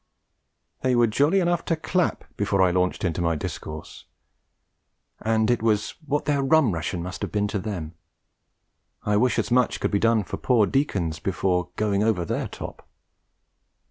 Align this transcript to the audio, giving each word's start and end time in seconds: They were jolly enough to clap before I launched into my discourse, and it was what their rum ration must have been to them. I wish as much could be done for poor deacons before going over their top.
They 0.81 0.95
were 0.95 1.05
jolly 1.05 1.39
enough 1.41 1.63
to 1.65 1.75
clap 1.75 2.23
before 2.35 2.59
I 2.63 2.71
launched 2.71 3.03
into 3.03 3.21
my 3.21 3.35
discourse, 3.35 4.05
and 5.19 5.51
it 5.51 5.61
was 5.61 5.91
what 6.07 6.25
their 6.25 6.41
rum 6.41 6.71
ration 6.73 7.03
must 7.03 7.21
have 7.21 7.31
been 7.31 7.47
to 7.49 7.59
them. 7.59 7.93
I 9.03 9.15
wish 9.17 9.37
as 9.37 9.51
much 9.51 9.79
could 9.79 9.91
be 9.91 9.99
done 9.99 10.23
for 10.23 10.37
poor 10.37 10.65
deacons 10.65 11.19
before 11.19 11.69
going 11.75 12.01
over 12.01 12.25
their 12.25 12.47
top. 12.47 12.87